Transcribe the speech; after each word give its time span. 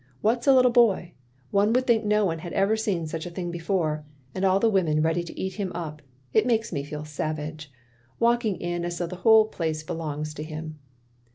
What 0.21 0.43
's 0.43 0.47
a 0.47 0.53
little 0.55 0.71
boy? 0.71 1.11
One 1.51 1.73
would 1.73 1.85
think 1.85 2.03
no 2.03 2.25
one 2.25 2.39
had 2.39 2.53
ever 2.53 2.75
seen 2.75 3.05
such 3.05 3.27
a 3.27 3.29
thing 3.29 3.51
before; 3.51 4.03
and 4.33 4.43
all 4.43 4.59
the 4.59 4.67
women 4.67 5.03
ready 5.03 5.21
to 5.23 5.39
eat 5.39 5.57
him 5.57 5.71
up. 5.75 6.01
It 6.33 6.47
makes 6.47 6.73
me 6.73 6.83
feel 6.83 7.05
savage. 7.05 7.71
Walking 8.19 8.59
in 8.59 8.83
as 8.83 8.97
though 8.97 9.05
the 9.05 9.17
whole 9.17 9.45
place 9.45 9.83
belongs 9.83 10.33
to 10.33 10.43
him." 10.43 10.79